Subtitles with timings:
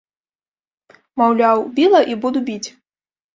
[1.23, 2.69] Маўляў, біла і буду біць.